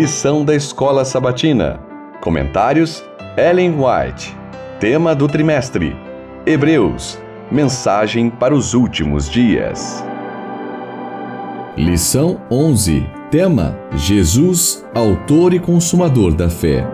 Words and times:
Lição 0.00 0.44
da 0.44 0.54
Escola 0.54 1.04
Sabatina. 1.04 1.80
Comentários: 2.20 3.04
Ellen 3.36 3.74
White. 3.74 4.32
Tema 4.78 5.12
do 5.12 5.26
trimestre: 5.26 5.92
Hebreus. 6.46 7.18
Mensagem 7.50 8.30
para 8.30 8.54
os 8.54 8.74
últimos 8.74 9.28
dias. 9.28 10.04
Lição 11.76 12.40
11. 12.48 13.04
Tema: 13.28 13.76
Jesus, 13.96 14.86
autor 14.94 15.52
e 15.52 15.58
consumador 15.58 16.32
da 16.32 16.48
fé. 16.48 16.86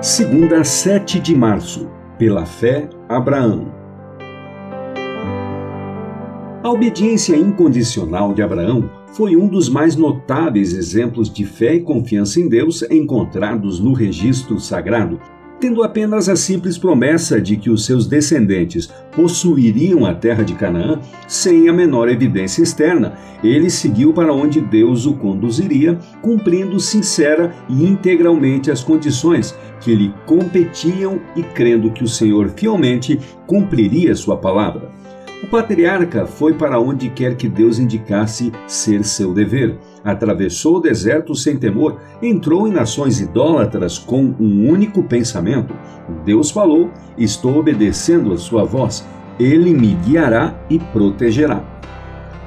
Segunda, 0.00 0.62
7 0.62 1.18
de 1.18 1.34
março. 1.34 1.90
Pela 2.16 2.46
fé, 2.46 2.88
Abraão. 3.08 3.72
A 6.62 6.70
obediência 6.70 7.34
incondicional 7.34 8.32
de 8.32 8.42
Abraão 8.42 8.99
foi 9.12 9.36
um 9.36 9.48
dos 9.48 9.68
mais 9.68 9.96
notáveis 9.96 10.72
exemplos 10.72 11.32
de 11.32 11.44
fé 11.44 11.74
e 11.74 11.80
confiança 11.80 12.40
em 12.40 12.48
Deus 12.48 12.82
encontrados 12.90 13.80
no 13.80 13.92
registro 13.92 14.60
sagrado, 14.60 15.20
tendo 15.60 15.82
apenas 15.82 16.28
a 16.28 16.34
simples 16.34 16.78
promessa 16.78 17.38
de 17.38 17.56
que 17.56 17.68
os 17.68 17.84
seus 17.84 18.06
descendentes 18.06 18.90
possuiriam 19.14 20.06
a 20.06 20.14
terra 20.14 20.42
de 20.42 20.54
Canaã, 20.54 20.98
sem 21.28 21.68
a 21.68 21.72
menor 21.72 22.08
evidência 22.08 22.62
externa, 22.62 23.12
ele 23.44 23.68
seguiu 23.68 24.12
para 24.12 24.32
onde 24.32 24.60
Deus 24.60 25.04
o 25.04 25.14
conduziria, 25.14 25.98
cumprindo 26.22 26.80
sincera 26.80 27.54
e 27.68 27.84
integralmente 27.84 28.70
as 28.70 28.82
condições 28.82 29.54
que 29.80 29.94
lhe 29.94 30.14
competiam 30.24 31.20
e 31.36 31.42
crendo 31.42 31.90
que 31.90 32.04
o 32.04 32.08
Senhor 32.08 32.48
fielmente 32.48 33.18
cumpriria 33.46 34.14
sua 34.14 34.38
palavra. 34.38 34.99
O 35.42 35.46
patriarca 35.46 36.26
foi 36.26 36.52
para 36.52 36.78
onde 36.78 37.08
quer 37.08 37.34
que 37.34 37.48
Deus 37.48 37.78
indicasse 37.78 38.52
ser 38.66 39.02
seu 39.04 39.32
dever. 39.32 39.78
Atravessou 40.04 40.76
o 40.76 40.80
deserto 40.80 41.34
sem 41.34 41.56
temor, 41.56 41.98
entrou 42.22 42.68
em 42.68 42.72
nações 42.72 43.20
idólatras 43.20 43.98
com 43.98 44.34
um 44.38 44.68
único 44.68 45.02
pensamento. 45.02 45.74
Deus 46.26 46.50
falou: 46.50 46.90
Estou 47.16 47.56
obedecendo 47.56 48.34
a 48.34 48.38
sua 48.38 48.64
voz. 48.64 49.06
Ele 49.38 49.72
me 49.72 49.94
guiará 49.94 50.54
e 50.68 50.78
protegerá. 50.78 51.64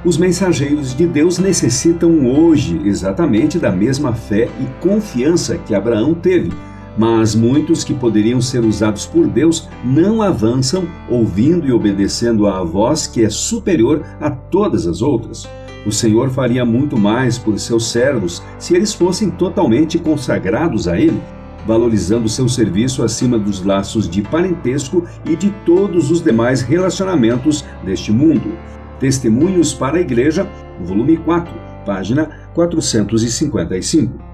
Os 0.04 0.16
mensageiros 0.16 0.94
de 0.94 1.06
Deus 1.06 1.38
necessitam 1.38 2.26
hoje 2.26 2.80
exatamente 2.84 3.58
da 3.58 3.72
mesma 3.72 4.12
fé 4.12 4.48
e 4.60 4.80
confiança 4.80 5.58
que 5.58 5.74
Abraão 5.74 6.14
teve 6.14 6.52
mas 6.96 7.34
muitos 7.34 7.82
que 7.82 7.94
poderiam 7.94 8.40
ser 8.40 8.64
usados 8.64 9.06
por 9.06 9.26
Deus 9.26 9.68
não 9.84 10.22
avançam 10.22 10.86
ouvindo 11.08 11.66
e 11.66 11.72
obedecendo 11.72 12.46
à 12.46 12.62
voz 12.62 13.06
que 13.06 13.24
é 13.24 13.30
superior 13.30 14.02
a 14.20 14.30
todas 14.30 14.86
as 14.86 15.02
outras. 15.02 15.48
O 15.86 15.92
Senhor 15.92 16.30
faria 16.30 16.64
muito 16.64 16.98
mais 16.98 17.36
por 17.36 17.58
seus 17.58 17.90
servos 17.90 18.42
se 18.58 18.74
eles 18.74 18.94
fossem 18.94 19.30
totalmente 19.30 19.98
consagrados 19.98 20.88
a 20.88 20.98
Ele, 20.98 21.20
valorizando 21.66 22.28
seu 22.28 22.48
serviço 22.48 23.02
acima 23.02 23.38
dos 23.38 23.62
laços 23.62 24.08
de 24.08 24.22
parentesco 24.22 25.04
e 25.26 25.36
de 25.36 25.50
todos 25.66 26.10
os 26.10 26.22
demais 26.22 26.62
relacionamentos 26.62 27.64
deste 27.82 28.12
mundo. 28.12 28.56
Testemunhos 28.98 29.74
para 29.74 29.98
a 29.98 30.00
Igreja, 30.00 30.48
volume 30.80 31.16
4, 31.18 31.52
página 31.84 32.30
455. 32.54 34.33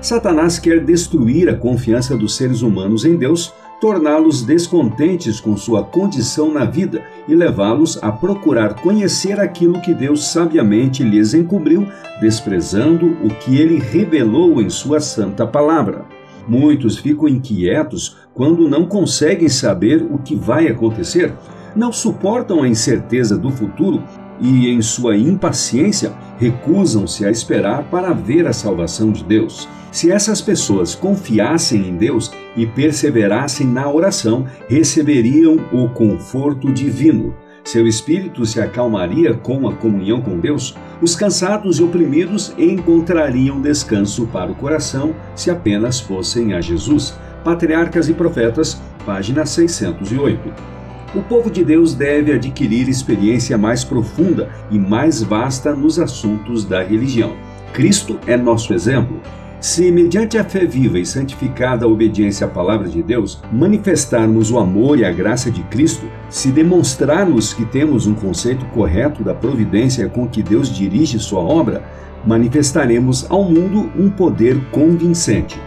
Satanás 0.00 0.58
quer 0.58 0.84
destruir 0.84 1.48
a 1.48 1.54
confiança 1.54 2.16
dos 2.16 2.36
seres 2.36 2.62
humanos 2.62 3.04
em 3.04 3.16
Deus, 3.16 3.52
torná-los 3.80 4.42
descontentes 4.42 5.40
com 5.40 5.56
sua 5.56 5.82
condição 5.82 6.52
na 6.52 6.64
vida 6.64 7.02
e 7.26 7.34
levá-los 7.34 7.98
a 8.02 8.12
procurar 8.12 8.74
conhecer 8.74 9.40
aquilo 9.40 9.80
que 9.80 9.92
Deus 9.92 10.28
sabiamente 10.28 11.02
lhes 11.02 11.34
encobriu, 11.34 11.86
desprezando 12.20 13.16
o 13.22 13.28
que 13.28 13.58
ele 13.58 13.78
revelou 13.78 14.60
em 14.62 14.70
sua 14.70 15.00
santa 15.00 15.46
palavra. 15.46 16.04
Muitos 16.48 16.98
ficam 16.98 17.28
inquietos 17.28 18.16
quando 18.32 18.68
não 18.68 18.86
conseguem 18.86 19.48
saber 19.48 20.06
o 20.10 20.18
que 20.18 20.36
vai 20.36 20.68
acontecer, 20.68 21.32
não 21.74 21.92
suportam 21.92 22.62
a 22.62 22.68
incerteza 22.68 23.36
do 23.36 23.50
futuro 23.50 24.02
e, 24.40 24.68
em 24.68 24.82
sua 24.82 25.16
impaciência, 25.16 26.12
recusam-se 26.38 27.24
a 27.24 27.30
esperar 27.30 27.84
para 27.84 28.12
ver 28.12 28.46
a 28.46 28.52
salvação 28.52 29.10
de 29.10 29.24
Deus. 29.24 29.68
Se 29.90 30.10
essas 30.10 30.42
pessoas 30.42 30.94
confiassem 30.94 31.88
em 31.88 31.96
Deus 31.96 32.30
e 32.54 32.66
perseverassem 32.66 33.66
na 33.66 33.90
oração, 33.90 34.46
receberiam 34.68 35.56
o 35.72 35.88
conforto 35.88 36.72
divino. 36.72 37.34
Seu 37.64 37.86
espírito 37.86 38.46
se 38.46 38.60
acalmaria 38.60 39.34
com 39.34 39.66
a 39.66 39.74
comunhão 39.74 40.20
com 40.20 40.38
Deus. 40.38 40.76
Os 41.02 41.16
cansados 41.16 41.78
e 41.78 41.82
oprimidos 41.82 42.54
encontrariam 42.56 43.60
descanso 43.60 44.26
para 44.26 44.52
o 44.52 44.54
coração 44.54 45.16
se 45.34 45.50
apenas 45.50 45.98
fossem 45.98 46.52
a 46.52 46.60
Jesus. 46.60 47.18
Patriarcas 47.42 48.08
e 48.08 48.14
Profetas, 48.14 48.80
página 49.04 49.44
608. 49.44 50.75
O 51.14 51.22
povo 51.22 51.50
de 51.50 51.64
Deus 51.64 51.94
deve 51.94 52.32
adquirir 52.32 52.88
experiência 52.88 53.56
mais 53.56 53.84
profunda 53.84 54.50
e 54.70 54.78
mais 54.78 55.22
vasta 55.22 55.74
nos 55.74 55.98
assuntos 55.98 56.64
da 56.64 56.82
religião. 56.82 57.34
Cristo 57.72 58.18
é 58.26 58.36
nosso 58.36 58.74
exemplo. 58.74 59.20
Se, 59.60 59.90
mediante 59.90 60.36
a 60.36 60.44
fé 60.44 60.66
viva 60.66 60.98
e 60.98 61.06
santificada 61.06 61.86
a 61.86 61.88
obediência 61.88 62.46
à 62.46 62.50
palavra 62.50 62.88
de 62.88 63.02
Deus, 63.02 63.40
manifestarmos 63.50 64.50
o 64.50 64.58
amor 64.58 64.98
e 64.98 65.04
a 65.04 65.10
graça 65.10 65.50
de 65.50 65.62
Cristo, 65.64 66.06
se 66.28 66.50
demonstrarmos 66.50 67.54
que 67.54 67.64
temos 67.64 68.06
um 68.06 68.14
conceito 68.14 68.66
correto 68.66 69.24
da 69.24 69.34
providência 69.34 70.08
com 70.08 70.28
que 70.28 70.42
Deus 70.42 70.68
dirige 70.74 71.18
sua 71.18 71.40
obra, 71.40 71.82
manifestaremos 72.26 73.26
ao 73.30 73.44
mundo 73.44 73.90
um 73.96 74.10
poder 74.10 74.60
convincente. 74.70 75.58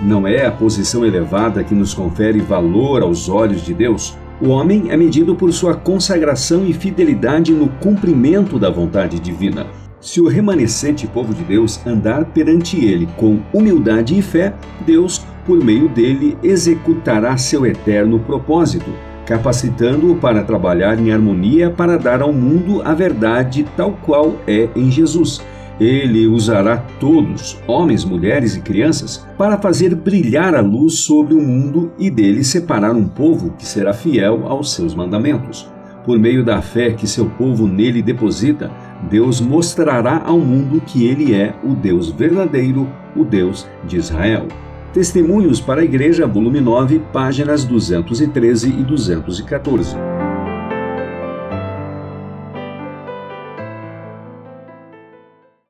Não 0.00 0.26
é 0.26 0.46
a 0.46 0.52
posição 0.52 1.04
elevada 1.04 1.64
que 1.64 1.74
nos 1.74 1.94
confere 1.94 2.40
valor 2.40 3.02
aos 3.02 3.28
olhos 3.28 3.62
de 3.62 3.74
Deus, 3.74 4.16
o 4.42 4.48
homem 4.48 4.90
é 4.90 4.96
medido 4.96 5.36
por 5.36 5.52
sua 5.52 5.76
consagração 5.76 6.66
e 6.66 6.72
fidelidade 6.72 7.52
no 7.52 7.68
cumprimento 7.68 8.58
da 8.58 8.68
vontade 8.68 9.20
divina. 9.20 9.68
Se 10.00 10.20
o 10.20 10.26
remanescente 10.26 11.06
povo 11.06 11.32
de 11.32 11.44
Deus 11.44 11.80
andar 11.86 12.24
perante 12.24 12.84
ele 12.84 13.08
com 13.16 13.38
humildade 13.52 14.18
e 14.18 14.20
fé, 14.20 14.52
Deus, 14.84 15.24
por 15.46 15.62
meio 15.62 15.88
dele, 15.88 16.36
executará 16.42 17.36
seu 17.36 17.64
eterno 17.64 18.18
propósito, 18.18 18.90
capacitando-o 19.24 20.16
para 20.16 20.42
trabalhar 20.42 20.98
em 20.98 21.12
harmonia 21.12 21.70
para 21.70 21.96
dar 21.96 22.20
ao 22.20 22.32
mundo 22.32 22.82
a 22.84 22.92
verdade 22.94 23.64
tal 23.76 23.96
qual 24.02 24.38
é 24.48 24.68
em 24.74 24.90
Jesus 24.90 25.40
ele 25.82 26.26
usará 26.26 26.76
todos, 27.00 27.58
homens, 27.66 28.04
mulheres 28.04 28.56
e 28.56 28.60
crianças, 28.60 29.26
para 29.36 29.58
fazer 29.58 29.94
brilhar 29.94 30.54
a 30.54 30.60
luz 30.60 31.00
sobre 31.00 31.34
o 31.34 31.40
mundo 31.40 31.92
e 31.98 32.10
dele 32.10 32.44
separar 32.44 32.92
um 32.92 33.08
povo 33.08 33.54
que 33.58 33.66
será 33.66 33.92
fiel 33.92 34.46
aos 34.46 34.74
seus 34.74 34.94
mandamentos. 34.94 35.70
Por 36.04 36.18
meio 36.18 36.44
da 36.44 36.60
fé 36.60 36.92
que 36.92 37.06
seu 37.06 37.26
povo 37.26 37.66
nele 37.66 38.02
deposita, 38.02 38.70
Deus 39.08 39.40
mostrará 39.40 40.22
ao 40.24 40.38
mundo 40.38 40.80
que 40.80 41.06
ele 41.06 41.34
é 41.34 41.54
o 41.64 41.74
Deus 41.74 42.10
verdadeiro, 42.10 42.88
o 43.16 43.24
Deus 43.24 43.66
de 43.84 43.96
Israel. 43.96 44.46
Testemunhos 44.92 45.60
para 45.60 45.80
a 45.80 45.84
Igreja, 45.84 46.26
volume 46.26 46.60
9, 46.60 47.00
páginas 47.12 47.64
213 47.64 48.68
e 48.68 48.82
214. 48.82 50.11